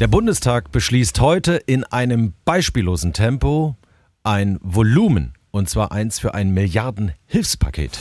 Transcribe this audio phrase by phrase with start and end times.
[0.00, 3.76] Der Bundestag beschließt heute in einem beispiellosen Tempo
[4.24, 8.00] ein Volumen, und zwar eins für ein Milliarden-Hilfspaket.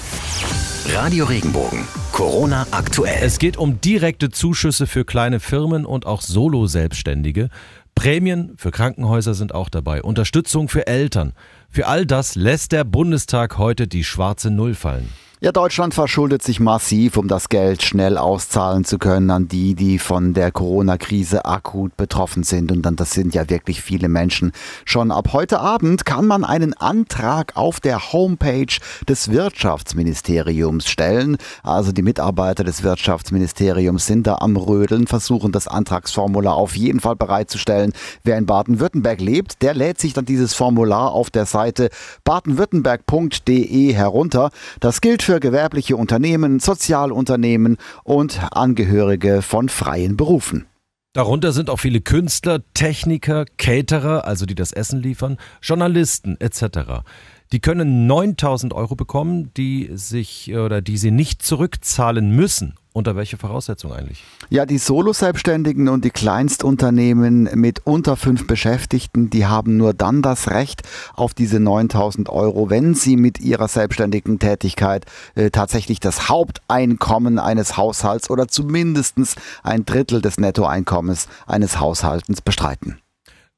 [0.91, 3.19] Radio Regenbogen, Corona aktuell.
[3.21, 7.49] Es geht um direkte Zuschüsse für kleine Firmen und auch Solo-Selbstständige.
[7.93, 10.01] Prämien für Krankenhäuser sind auch dabei.
[10.01, 11.33] Unterstützung für Eltern.
[11.69, 15.09] Für all das lässt der Bundestag heute die schwarze Null fallen.
[15.43, 19.99] Ja, Deutschland verschuldet sich massiv, um das Geld schnell auszahlen zu können an die, die
[19.99, 22.71] von der Corona-Krise akut betroffen sind.
[22.71, 24.53] Und dann, das sind ja wirklich viele Menschen.
[24.85, 28.73] Schon ab heute Abend kann man einen Antrag auf der Homepage
[29.09, 31.35] des Wirtschaftsministeriums stellen.
[31.61, 37.17] Also die Mitarbeiter des Wirtschaftsministeriums sind da am Rödeln, versuchen das Antragsformular auf jeden Fall
[37.17, 37.91] bereitzustellen.
[38.23, 41.89] Wer in Baden-Württemberg lebt, der lädt sich dann dieses Formular auf der Seite
[42.23, 44.49] badenwürttemberg.de herunter.
[44.79, 50.67] Das gilt für für gewerbliche Unternehmen, Sozialunternehmen und Angehörige von freien Berufen.
[51.13, 57.01] Darunter sind auch viele Künstler, Techniker, Caterer, also die das Essen liefern, Journalisten etc.
[57.51, 63.37] Die können 9000 Euro bekommen, die sich oder die sie nicht zurückzahlen müssen unter welche
[63.37, 64.23] Voraussetzungen eigentlich?
[64.49, 70.49] Ja, die Solo-Selbstständigen und die Kleinstunternehmen mit unter fünf Beschäftigten, die haben nur dann das
[70.51, 70.83] Recht
[71.15, 75.05] auf diese 9000 Euro, wenn sie mit ihrer selbstständigen Tätigkeit
[75.35, 79.13] äh, tatsächlich das Haupteinkommen eines Haushalts oder zumindest
[79.63, 83.02] ein Drittel des Nettoeinkommens eines Haushaltens bestreiten.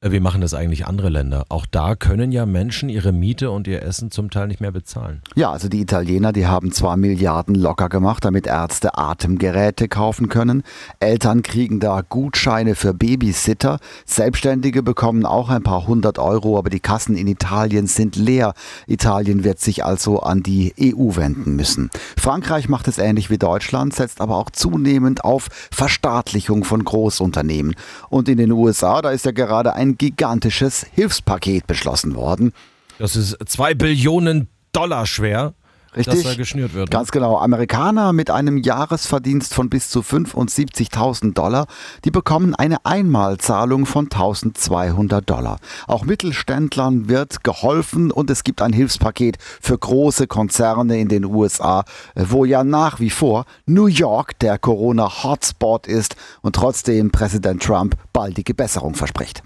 [0.06, 1.44] Äh, wie machen das eigentlich andere Länder?
[1.48, 5.22] Auch da können ja Menschen ihre Miete und ihr Essen zum Teil nicht mehr bezahlen.
[5.34, 10.62] Ja, also die Italiener, die haben zwar Milliarden locker gemacht, damit Ärzte Atemgeräte kaufen können.
[11.00, 13.78] Eltern kriegen da Gutscheine für Babysitter.
[14.04, 18.54] Selbstständige bekommen auch ein paar hundert Euro, aber die Kassen in Italien sind leer.
[18.86, 21.90] Italien wird sich also an die EU wenden müssen.
[22.16, 27.74] Frankreich macht es ähnlich wie Deutschland, setzt aber auch zunehmend auf Verstaatlichung von Großunternehmen.
[28.08, 32.52] Und in den USA, da ist ja gerade ein gigantisches Hilfspaket beschlossen worden.
[32.98, 35.54] Das ist zwei Billionen Dollar schwer.
[35.96, 36.22] Richtig.
[36.22, 36.90] Dass er geschnürt wird.
[36.90, 37.38] Ganz genau.
[37.38, 41.66] Amerikaner mit einem Jahresverdienst von bis zu 75.000 Dollar,
[42.04, 45.58] die bekommen eine Einmalzahlung von 1.200 Dollar.
[45.86, 51.84] Auch Mittelständlern wird geholfen und es gibt ein Hilfspaket für große Konzerne in den USA,
[52.14, 58.52] wo ja nach wie vor New York der Corona-Hotspot ist und trotzdem Präsident Trump baldige
[58.52, 59.42] Besserung verspricht.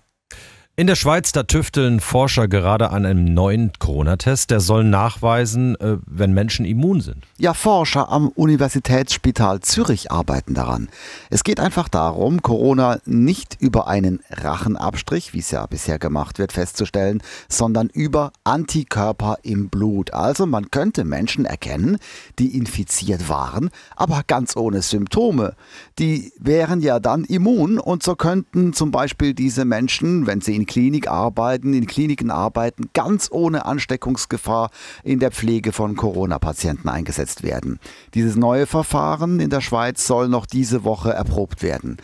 [0.77, 4.51] In der Schweiz, da tüfteln Forscher gerade an einem neuen Corona-Test.
[4.51, 7.27] Der soll nachweisen, äh, wenn Menschen immun sind.
[7.37, 10.89] Ja, Forscher am Universitätsspital Zürich arbeiten daran.
[11.29, 16.53] Es geht einfach darum, Corona nicht über einen Rachenabstrich, wie es ja bisher gemacht wird,
[16.53, 20.15] festzustellen, sondern über Antikörper im Blut.
[20.15, 21.99] Also man könnte Menschen erkennen,
[22.39, 25.57] die infiziert waren, aber ganz ohne Symptome.
[25.99, 30.67] Die wären ja dann immun und so könnten zum Beispiel diese Menschen, wenn sie in
[30.67, 34.71] Klinik arbeiten, in Kliniken arbeiten, ganz ohne Ansteckungsgefahr
[35.03, 37.81] in der Pflege von Corona-Patienten eingesetzt werden.
[38.13, 41.97] Dieses neue Verfahren in der Schweiz soll noch diese Woche erprobt werden.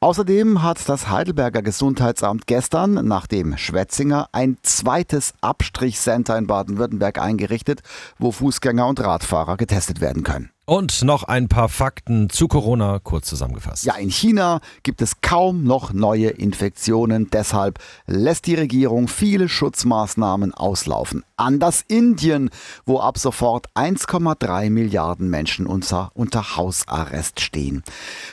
[0.00, 7.82] Außerdem hat das Heidelberger Gesundheitsamt gestern nach dem Schwetzinger ein zweites Abstrichcenter in Baden-Württemberg eingerichtet,
[8.18, 10.50] wo Fußgänger und Radfahrer getestet werden können.
[10.70, 13.82] Und noch ein paar Fakten zu Corona kurz zusammengefasst.
[13.82, 17.28] Ja, in China gibt es kaum noch neue Infektionen.
[17.28, 21.24] Deshalb lässt die Regierung viele Schutzmaßnahmen auslaufen.
[21.36, 22.50] Anders Indien,
[22.84, 27.82] wo ab sofort 1,3 Milliarden Menschen unter, unter Hausarrest stehen.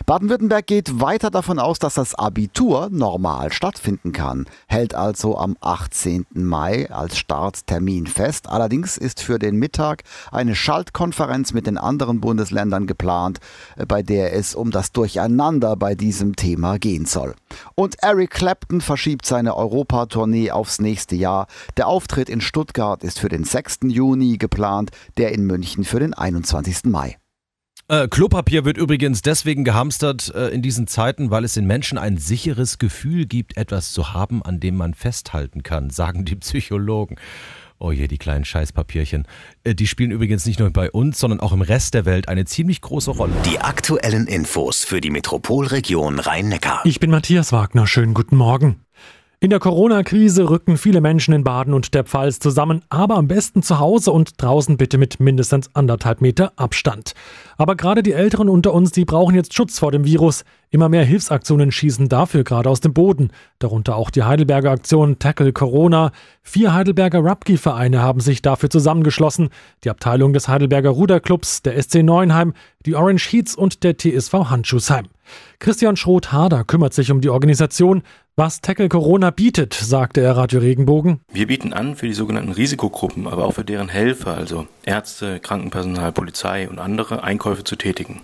[0.06, 6.28] Baden-Württemberg geht weiter davon aus, dass das Abitur normal stattfinden kann, hält also am 18.
[6.34, 8.48] Mai als Starttermin fest.
[8.48, 13.40] Allerdings ist für den Mittag eine Schaltkonferenz mit den anderen Bundesländern geplant,
[13.78, 17.36] äh, bei der es um das Durcheinander bei diesem Thema gehen soll.
[17.76, 21.48] Und Eric Clapton verschiebt seine Europatournee aufs nächste Jahr.
[21.78, 23.80] Der Auftritt in Stuttgart ist für den 6.
[23.84, 26.84] Juni geplant, der in München für den 21.
[26.92, 27.16] Mai.
[27.88, 32.18] Äh, Klopapier wird übrigens deswegen gehamstert äh, in diesen Zeiten, weil es den Menschen ein
[32.18, 37.16] sicheres Gefühl gibt, etwas zu haben, an dem man festhalten kann, sagen die Psychologen.
[37.80, 39.28] Oh je, die kleinen Scheißpapierchen.
[39.64, 42.46] Äh, die spielen übrigens nicht nur bei uns, sondern auch im Rest der Welt eine
[42.46, 43.34] ziemlich große Rolle.
[43.46, 46.82] Die aktuellen Infos für die Metropolregion Rhein-Neckar.
[46.86, 47.86] Ich bin Matthias Wagner.
[47.86, 48.87] Schönen guten Morgen.
[49.40, 53.62] In der Corona-Krise rücken viele Menschen in Baden und der Pfalz zusammen, aber am besten
[53.62, 57.14] zu Hause und draußen bitte mit mindestens anderthalb Meter Abstand.
[57.56, 60.44] Aber gerade die Älteren unter uns, die brauchen jetzt Schutz vor dem Virus.
[60.72, 63.30] Immer mehr Hilfsaktionen schießen dafür gerade aus dem Boden.
[63.60, 66.12] Darunter auch die Heidelberger Aktion Tackle Corona.
[66.42, 69.50] Vier Heidelberger Rugby-Vereine haben sich dafür zusammengeschlossen.
[69.84, 72.54] Die Abteilung des Heidelberger Ruderclubs, der SC Neuenheim,
[72.88, 75.06] die Orange Heats und der TSV Handschuhsheim.
[75.60, 78.02] Christian Schroth-Harder kümmert sich um die Organisation.
[78.40, 81.22] Was Tackle Corona bietet, sagte er Radio Regenbogen.
[81.34, 86.12] Wir bieten an für die sogenannten Risikogruppen, aber auch für deren Helfer, also Ärzte, Krankenpersonal,
[86.12, 88.22] Polizei und andere, Einkäufe zu tätigen.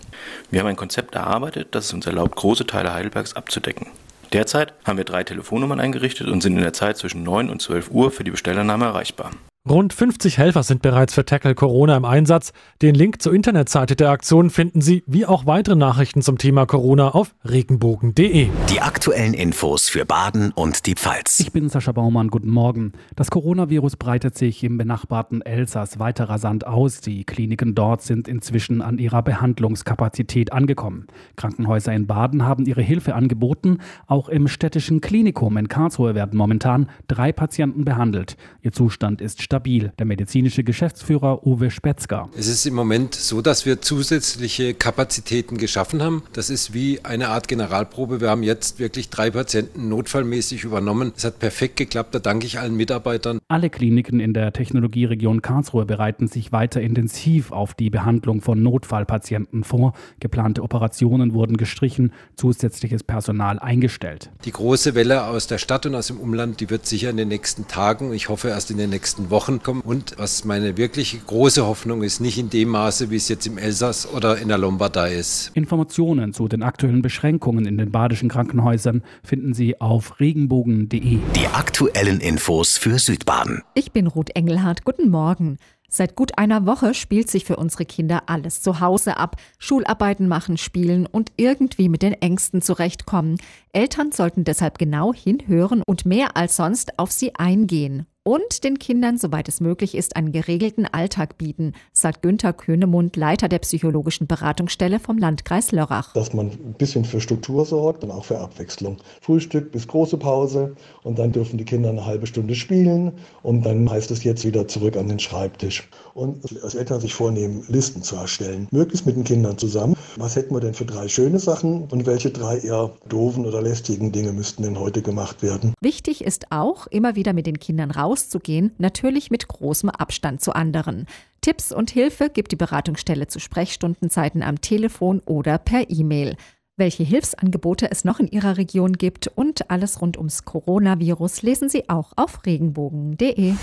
[0.52, 3.88] Wir haben ein Konzept erarbeitet, das es uns erlaubt, große Teile Heidelbergs abzudecken.
[4.34, 7.90] Derzeit haben wir drei Telefonnummern eingerichtet und sind in der Zeit zwischen 9 und 12
[7.90, 9.32] Uhr für die Bestellernahme erreichbar.
[9.70, 12.52] Rund 50 Helfer sind bereits für Tackle Corona im Einsatz.
[12.82, 17.12] Den Link zur Internetseite der Aktion finden Sie wie auch weitere Nachrichten zum Thema Corona
[17.12, 18.50] auf regenbogen.de.
[18.70, 21.40] Die aktuellen Infos für Baden und die Pfalz.
[21.40, 22.92] Ich bin Sascha Baumann, guten Morgen.
[23.16, 27.00] Das Coronavirus breitet sich im benachbarten Elsass weiter rasant aus.
[27.00, 31.08] Die Kliniken dort sind inzwischen an ihrer Behandlungskapazität angekommen.
[31.38, 33.78] Krankenhäuser in Baden haben ihre Hilfe angeboten.
[34.08, 38.36] Auch im städtischen Klinikum in Karlsruhe werden momentan drei Patienten behandelt.
[38.62, 39.53] Ihr Zustand ist stabil.
[39.54, 42.28] Der medizinische Geschäftsführer Uwe Spetzger.
[42.36, 46.24] Es ist im Moment so, dass wir zusätzliche Kapazitäten geschaffen haben.
[46.34, 48.20] Das ist wie eine Art Generalprobe.
[48.20, 51.14] Wir haben jetzt wirklich drei Patienten notfallmäßig übernommen.
[51.16, 52.16] Es hat perfekt geklappt.
[52.16, 53.38] Da danke ich allen Mitarbeitern.
[53.48, 59.64] Alle Kliniken in der Technologieregion Karlsruhe bereiten sich weiter intensiv auf die Behandlung von Notfallpatienten
[59.64, 59.94] vor.
[60.20, 64.32] Geplante Operationen wurden gestrichen, zusätzliches Personal eingestellt.
[64.46, 67.28] Die große Welle aus der Stadt und aus dem Umland, die wird sicher in den
[67.28, 69.82] nächsten Tagen, ich hoffe erst in den nächsten Wochen, Wochen kommen.
[69.82, 73.58] Und was meine wirklich große Hoffnung ist, nicht in dem Maße, wie es jetzt im
[73.58, 75.52] Elsass oder in der Lombardei ist.
[75.54, 81.20] Informationen zu den aktuellen Beschränkungen in den badischen Krankenhäusern finden Sie auf regenbogen.de.
[81.36, 83.64] Die aktuellen Infos für Südbaden.
[83.76, 84.86] Ich bin Ruth Engelhardt.
[84.86, 85.58] Guten Morgen.
[85.90, 89.36] Seit gut einer Woche spielt sich für unsere Kinder alles zu Hause ab.
[89.60, 93.38] Schularbeiten machen, spielen und irgendwie mit den Ängsten zurechtkommen.
[93.74, 99.18] Eltern sollten deshalb genau hinhören und mehr als sonst auf sie eingehen und den Kindern,
[99.18, 105.00] soweit es möglich ist, einen geregelten Alltag bieten, sagt Günther Köhnemund, Leiter der psychologischen Beratungsstelle
[105.00, 106.14] vom Landkreis Lörrach.
[106.14, 108.98] Dass man ein bisschen für Struktur sorgt und auch für Abwechslung.
[109.22, 113.12] Frühstück bis große Pause und dann dürfen die Kinder eine halbe Stunde spielen
[113.42, 115.90] und dann heißt es jetzt wieder zurück an den Schreibtisch.
[116.14, 119.96] Und als Eltern sich vornehmen, Listen zu erstellen, möglichst mit den Kindern zusammen.
[120.16, 124.12] Was hätten wir denn für drei schöne Sachen und welche drei eher doofen oder lästigen
[124.12, 125.74] Dinge müssten denn heute gemacht werden?
[125.82, 130.54] Wichtig ist auch, immer wieder mit den Kindern raus rauszugehen, natürlich mit großem Abstand zu
[130.54, 131.08] anderen.
[131.42, 136.38] Tipps und Hilfe gibt die Beratungsstelle zu Sprechstundenzeiten am Telefon oder per E-Mail.
[136.78, 141.90] Welche Hilfsangebote es noch in Ihrer Region gibt und alles rund ums Coronavirus lesen Sie
[141.90, 143.54] auch auf regenbogen.de.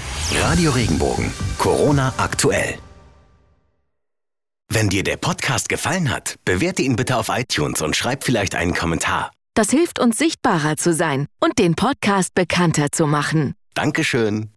[0.40, 2.74] Radio Regenbogen, Corona aktuell.
[4.72, 8.74] Wenn dir der Podcast gefallen hat, bewerte ihn bitte auf iTunes und schreib vielleicht einen
[8.74, 9.32] Kommentar.
[9.54, 13.54] Das hilft uns sichtbarer zu sein und den Podcast bekannter zu machen.
[13.74, 14.50] Dankeschön.